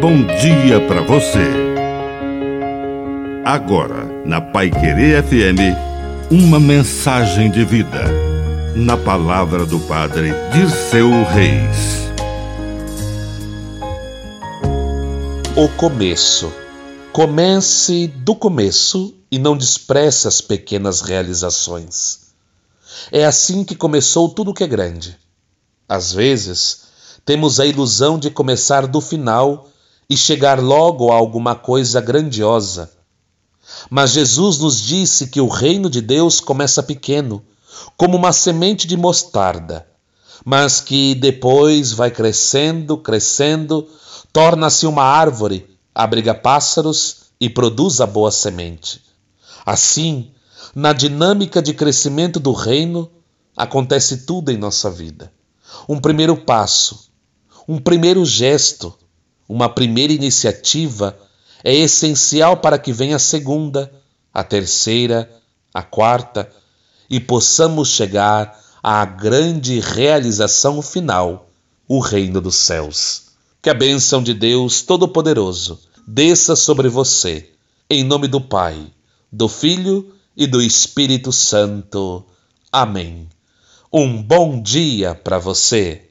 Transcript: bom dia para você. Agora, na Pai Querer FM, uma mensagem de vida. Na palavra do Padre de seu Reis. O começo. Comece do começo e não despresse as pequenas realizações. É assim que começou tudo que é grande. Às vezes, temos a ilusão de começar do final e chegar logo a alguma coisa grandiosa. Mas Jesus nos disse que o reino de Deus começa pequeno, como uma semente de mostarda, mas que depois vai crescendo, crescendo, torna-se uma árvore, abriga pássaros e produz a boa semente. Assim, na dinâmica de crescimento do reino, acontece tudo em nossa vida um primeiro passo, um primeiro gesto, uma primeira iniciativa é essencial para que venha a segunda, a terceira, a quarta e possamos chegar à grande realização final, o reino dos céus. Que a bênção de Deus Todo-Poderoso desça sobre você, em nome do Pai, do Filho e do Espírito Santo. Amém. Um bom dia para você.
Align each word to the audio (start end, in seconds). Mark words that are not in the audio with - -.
bom 0.00 0.24
dia 0.24 0.80
para 0.88 1.02
você. 1.02 1.44
Agora, 3.44 4.06
na 4.24 4.40
Pai 4.40 4.70
Querer 4.70 5.22
FM, 5.22 5.76
uma 6.30 6.58
mensagem 6.58 7.50
de 7.50 7.66
vida. 7.66 8.04
Na 8.74 8.96
palavra 8.96 9.66
do 9.66 9.78
Padre 9.80 10.30
de 10.52 10.70
seu 10.88 11.10
Reis. 11.24 12.08
O 15.54 15.68
começo. 15.76 16.50
Comece 17.12 18.06
do 18.06 18.34
começo 18.34 19.14
e 19.30 19.38
não 19.38 19.54
despresse 19.54 20.26
as 20.26 20.40
pequenas 20.40 21.02
realizações. 21.02 22.20
É 23.12 23.26
assim 23.26 23.64
que 23.64 23.74
começou 23.74 24.30
tudo 24.30 24.54
que 24.54 24.64
é 24.64 24.66
grande. 24.66 25.18
Às 25.86 26.10
vezes, 26.10 26.84
temos 27.26 27.60
a 27.60 27.66
ilusão 27.66 28.18
de 28.18 28.30
começar 28.30 28.86
do 28.86 29.02
final 29.02 29.69
e 30.10 30.16
chegar 30.16 30.60
logo 30.60 31.12
a 31.12 31.14
alguma 31.14 31.54
coisa 31.54 32.00
grandiosa. 32.00 32.90
Mas 33.88 34.10
Jesus 34.10 34.58
nos 34.58 34.80
disse 34.80 35.28
que 35.28 35.40
o 35.40 35.46
reino 35.46 35.88
de 35.88 36.02
Deus 36.02 36.40
começa 36.40 36.82
pequeno, 36.82 37.42
como 37.96 38.16
uma 38.16 38.32
semente 38.32 38.86
de 38.88 38.96
mostarda, 38.96 39.86
mas 40.44 40.80
que 40.80 41.14
depois 41.14 41.92
vai 41.92 42.10
crescendo, 42.10 42.98
crescendo, 42.98 43.88
torna-se 44.32 44.86
uma 44.86 45.04
árvore, 45.04 45.78
abriga 45.94 46.34
pássaros 46.34 47.30
e 47.40 47.48
produz 47.48 48.00
a 48.00 48.06
boa 48.06 48.32
semente. 48.32 49.00
Assim, 49.64 50.32
na 50.74 50.92
dinâmica 50.92 51.62
de 51.62 51.72
crescimento 51.72 52.40
do 52.40 52.52
reino, 52.52 53.08
acontece 53.56 54.26
tudo 54.26 54.50
em 54.50 54.56
nossa 54.56 54.90
vida 54.90 55.32
um 55.88 56.00
primeiro 56.00 56.36
passo, 56.36 57.10
um 57.66 57.78
primeiro 57.78 58.24
gesto, 58.24 58.94
uma 59.50 59.68
primeira 59.68 60.12
iniciativa 60.12 61.18
é 61.64 61.74
essencial 61.74 62.58
para 62.58 62.78
que 62.78 62.92
venha 62.92 63.16
a 63.16 63.18
segunda, 63.18 63.92
a 64.32 64.44
terceira, 64.44 65.28
a 65.74 65.82
quarta 65.82 66.48
e 67.10 67.18
possamos 67.18 67.88
chegar 67.88 68.56
à 68.80 69.04
grande 69.04 69.80
realização 69.80 70.80
final, 70.80 71.50
o 71.88 71.98
reino 71.98 72.40
dos 72.40 72.54
céus. 72.54 73.22
Que 73.60 73.68
a 73.68 73.74
bênção 73.74 74.22
de 74.22 74.34
Deus 74.34 74.82
Todo-Poderoso 74.82 75.80
desça 76.06 76.54
sobre 76.54 76.88
você, 76.88 77.50
em 77.90 78.04
nome 78.04 78.28
do 78.28 78.40
Pai, 78.40 78.86
do 79.32 79.48
Filho 79.48 80.14
e 80.36 80.46
do 80.46 80.62
Espírito 80.62 81.32
Santo. 81.32 82.24
Amém. 82.70 83.28
Um 83.92 84.22
bom 84.22 84.62
dia 84.62 85.12
para 85.12 85.40
você. 85.40 86.09